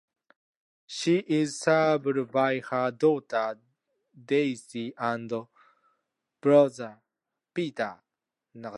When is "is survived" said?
1.27-2.31